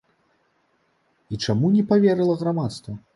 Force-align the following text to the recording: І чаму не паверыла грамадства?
І 1.33 1.39
чаму 1.47 1.71
не 1.75 1.83
паверыла 1.91 2.39
грамадства? 2.41 2.91